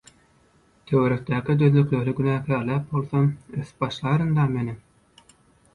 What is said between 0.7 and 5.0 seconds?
Töweregimdäki düzlükleri günäkärläp bolsam ösüp başlarynda menem.